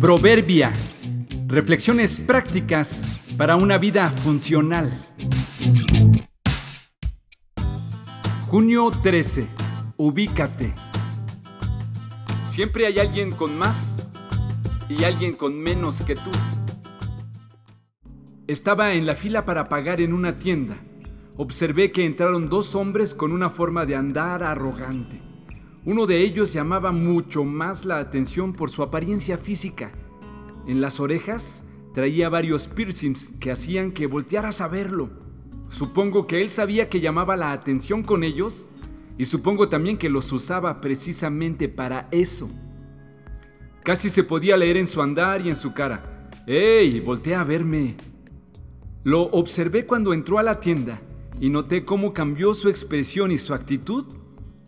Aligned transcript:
Proverbia. 0.00 0.72
Reflexiones 1.46 2.20
prácticas 2.20 3.20
para 3.36 3.56
una 3.56 3.76
vida 3.76 4.08
funcional. 4.08 4.90
Junio 8.46 8.90
13. 9.02 9.46
Ubícate. 9.98 10.72
Siempre 12.46 12.86
hay 12.86 12.98
alguien 12.98 13.32
con 13.32 13.58
más 13.58 14.10
y 14.88 15.04
alguien 15.04 15.34
con 15.34 15.58
menos 15.58 16.00
que 16.00 16.14
tú. 16.14 16.30
Estaba 18.46 18.94
en 18.94 19.04
la 19.04 19.14
fila 19.14 19.44
para 19.44 19.68
pagar 19.68 20.00
en 20.00 20.14
una 20.14 20.34
tienda. 20.34 20.78
Observé 21.36 21.92
que 21.92 22.06
entraron 22.06 22.48
dos 22.48 22.74
hombres 22.74 23.14
con 23.14 23.32
una 23.32 23.50
forma 23.50 23.84
de 23.84 23.96
andar 23.96 24.44
arrogante. 24.44 25.29
Uno 25.84 26.06
de 26.06 26.22
ellos 26.22 26.52
llamaba 26.52 26.92
mucho 26.92 27.42
más 27.42 27.86
la 27.86 27.98
atención 27.98 28.52
por 28.52 28.70
su 28.70 28.82
apariencia 28.82 29.38
física. 29.38 29.92
En 30.66 30.82
las 30.82 31.00
orejas 31.00 31.64
traía 31.94 32.28
varios 32.28 32.68
piercings 32.68 33.32
que 33.40 33.50
hacían 33.50 33.92
que 33.92 34.06
voltearas 34.06 34.60
a 34.60 34.68
verlo. 34.68 35.08
Supongo 35.68 36.26
que 36.26 36.42
él 36.42 36.50
sabía 36.50 36.88
que 36.88 37.00
llamaba 37.00 37.36
la 37.36 37.52
atención 37.52 38.02
con 38.02 38.24
ellos 38.24 38.66
y 39.16 39.24
supongo 39.24 39.70
también 39.70 39.96
que 39.96 40.10
los 40.10 40.30
usaba 40.32 40.82
precisamente 40.82 41.68
para 41.70 42.08
eso. 42.10 42.50
Casi 43.82 44.10
se 44.10 44.22
podía 44.22 44.58
leer 44.58 44.76
en 44.76 44.86
su 44.86 45.00
andar 45.00 45.40
y 45.40 45.48
en 45.48 45.56
su 45.56 45.72
cara. 45.72 46.28
¡Ey! 46.46 47.00
Voltea 47.00 47.40
a 47.40 47.44
verme. 47.44 47.96
Lo 49.02 49.22
observé 49.22 49.86
cuando 49.86 50.12
entró 50.12 50.38
a 50.38 50.42
la 50.42 50.60
tienda 50.60 51.00
y 51.40 51.48
noté 51.48 51.86
cómo 51.86 52.12
cambió 52.12 52.52
su 52.52 52.68
expresión 52.68 53.32
y 53.32 53.38
su 53.38 53.54
actitud 53.54 54.19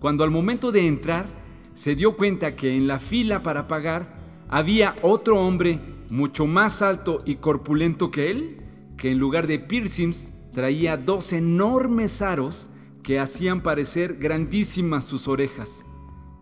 cuando 0.02 0.24
al 0.24 0.32
momento 0.32 0.72
de 0.72 0.88
entrar 0.88 1.26
se 1.74 1.94
dio 1.94 2.16
cuenta 2.16 2.56
que 2.56 2.74
en 2.74 2.88
la 2.88 2.98
fila 2.98 3.44
para 3.44 3.68
pagar 3.68 4.18
había 4.48 4.96
otro 5.00 5.38
hombre 5.40 5.78
mucho 6.10 6.44
más 6.44 6.82
alto 6.82 7.20
y 7.24 7.36
corpulento 7.36 8.10
que 8.10 8.28
él, 8.28 8.62
que 8.96 9.12
en 9.12 9.20
lugar 9.20 9.46
de 9.46 9.60
piercings 9.60 10.32
traía 10.50 10.96
dos 10.96 11.32
enormes 11.32 12.20
aros 12.20 12.68
que 13.04 13.20
hacían 13.20 13.62
parecer 13.62 14.16
grandísimas 14.16 15.04
sus 15.04 15.28
orejas. 15.28 15.86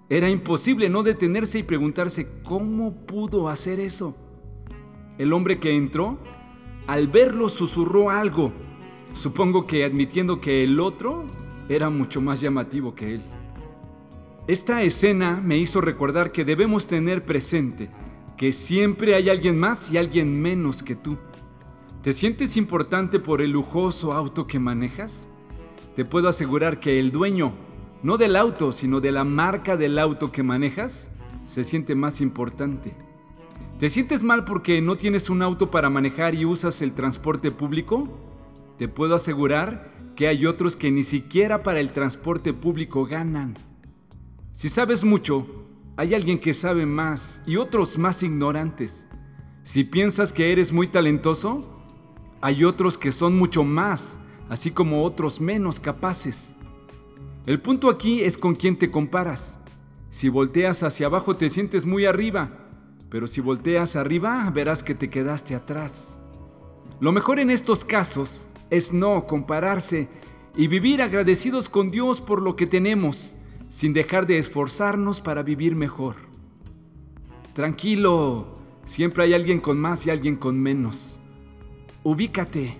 Era 0.08 0.30
imposible 0.30 0.88
no 0.88 1.02
detenerse 1.02 1.58
y 1.58 1.62
preguntarse 1.62 2.28
cómo 2.42 3.04
pudo 3.04 3.50
hacer 3.50 3.78
eso. 3.78 4.16
El 5.18 5.34
hombre 5.34 5.60
que 5.60 5.76
entró, 5.76 6.18
al 6.86 7.08
verlo, 7.08 7.50
susurró 7.50 8.08
algo, 8.08 8.52
supongo 9.12 9.66
que 9.66 9.84
admitiendo 9.84 10.40
que 10.40 10.64
el 10.64 10.80
otro 10.80 11.26
era 11.68 11.90
mucho 11.90 12.22
más 12.22 12.40
llamativo 12.40 12.94
que 12.94 13.16
él. 13.16 13.22
Esta 14.46 14.82
escena 14.82 15.40
me 15.44 15.58
hizo 15.58 15.80
recordar 15.80 16.32
que 16.32 16.44
debemos 16.44 16.86
tener 16.86 17.24
presente 17.24 17.90
que 18.36 18.52
siempre 18.52 19.14
hay 19.14 19.28
alguien 19.28 19.58
más 19.58 19.92
y 19.92 19.98
alguien 19.98 20.40
menos 20.40 20.82
que 20.82 20.96
tú. 20.96 21.18
¿Te 22.02 22.12
sientes 22.12 22.56
importante 22.56 23.20
por 23.20 23.42
el 23.42 23.50
lujoso 23.50 24.14
auto 24.14 24.46
que 24.46 24.58
manejas? 24.58 25.28
Te 25.94 26.06
puedo 26.06 26.26
asegurar 26.26 26.80
que 26.80 26.98
el 26.98 27.12
dueño, 27.12 27.52
no 28.02 28.16
del 28.16 28.34
auto, 28.36 28.72
sino 28.72 29.02
de 29.02 29.12
la 29.12 29.24
marca 29.24 29.76
del 29.76 29.98
auto 29.98 30.32
que 30.32 30.42
manejas, 30.42 31.10
se 31.44 31.62
siente 31.62 31.94
más 31.94 32.22
importante. 32.22 32.94
¿Te 33.78 33.90
sientes 33.90 34.22
mal 34.22 34.44
porque 34.46 34.80
no 34.80 34.96
tienes 34.96 35.28
un 35.28 35.42
auto 35.42 35.70
para 35.70 35.90
manejar 35.90 36.34
y 36.34 36.46
usas 36.46 36.80
el 36.80 36.94
transporte 36.94 37.50
público? 37.50 38.08
Te 38.78 38.88
puedo 38.88 39.14
asegurar 39.14 39.92
que 40.16 40.28
hay 40.28 40.46
otros 40.46 40.76
que 40.76 40.90
ni 40.90 41.04
siquiera 41.04 41.62
para 41.62 41.80
el 41.80 41.92
transporte 41.92 42.54
público 42.54 43.04
ganan. 43.04 43.54
Si 44.60 44.68
sabes 44.68 45.04
mucho, 45.04 45.46
hay 45.96 46.12
alguien 46.12 46.38
que 46.38 46.52
sabe 46.52 46.84
más 46.84 47.42
y 47.46 47.56
otros 47.56 47.96
más 47.96 48.22
ignorantes. 48.22 49.06
Si 49.62 49.84
piensas 49.84 50.34
que 50.34 50.52
eres 50.52 50.70
muy 50.70 50.86
talentoso, 50.86 51.66
hay 52.42 52.64
otros 52.64 52.98
que 52.98 53.10
son 53.10 53.38
mucho 53.38 53.64
más, 53.64 54.20
así 54.50 54.70
como 54.70 55.02
otros 55.04 55.40
menos 55.40 55.80
capaces. 55.80 56.54
El 57.46 57.62
punto 57.62 57.88
aquí 57.88 58.20
es 58.20 58.36
con 58.36 58.54
quién 58.54 58.78
te 58.78 58.90
comparas. 58.90 59.58
Si 60.10 60.28
volteas 60.28 60.82
hacia 60.82 61.06
abajo 61.06 61.38
te 61.38 61.48
sientes 61.48 61.86
muy 61.86 62.04
arriba, 62.04 62.50
pero 63.08 63.28
si 63.28 63.40
volteas 63.40 63.96
arriba 63.96 64.50
verás 64.54 64.82
que 64.82 64.94
te 64.94 65.08
quedaste 65.08 65.54
atrás. 65.54 66.18
Lo 67.00 67.12
mejor 67.12 67.40
en 67.40 67.48
estos 67.48 67.82
casos 67.82 68.50
es 68.68 68.92
no 68.92 69.26
compararse 69.26 70.10
y 70.54 70.66
vivir 70.66 71.00
agradecidos 71.00 71.70
con 71.70 71.90
Dios 71.90 72.20
por 72.20 72.42
lo 72.42 72.56
que 72.56 72.66
tenemos 72.66 73.38
sin 73.70 73.94
dejar 73.94 74.26
de 74.26 74.36
esforzarnos 74.36 75.22
para 75.22 75.42
vivir 75.42 75.74
mejor. 75.74 76.16
Tranquilo, 77.54 78.60
siempre 78.84 79.24
hay 79.24 79.32
alguien 79.32 79.60
con 79.60 79.78
más 79.78 80.06
y 80.06 80.10
alguien 80.10 80.36
con 80.36 80.60
menos. 80.60 81.20
Ubícate. 82.02 82.76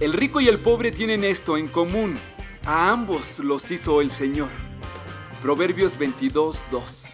El 0.00 0.12
rico 0.12 0.40
y 0.40 0.48
el 0.48 0.58
pobre 0.58 0.90
tienen 0.90 1.22
esto 1.22 1.56
en 1.56 1.68
común. 1.68 2.16
A 2.64 2.90
ambos 2.90 3.38
los 3.40 3.70
hizo 3.70 4.00
el 4.00 4.10
Señor. 4.10 4.48
Proverbios 5.42 5.98
22, 5.98 6.64
2. 6.70 7.13